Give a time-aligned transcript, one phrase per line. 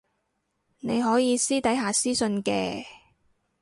[0.79, 2.85] 你可以私底下私訊嘅